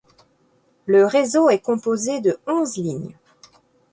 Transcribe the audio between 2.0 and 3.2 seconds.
de onze lignes.